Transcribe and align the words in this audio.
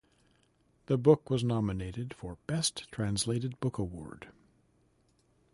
The 0.87 0.97
work 0.97 1.29
was 1.29 1.43
nominated 1.43 2.15
for 2.15 2.39
Best 2.47 2.87
Translated 2.91 3.59
Book 3.59 3.77
Award. 3.77 4.29